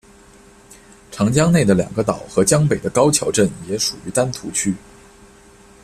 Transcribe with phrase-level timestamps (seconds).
[1.11, 4.73] 长江内的两个岛和江北的高桥镇也属于丹徒区。